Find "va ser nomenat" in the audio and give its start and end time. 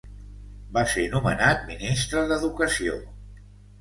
0.77-1.61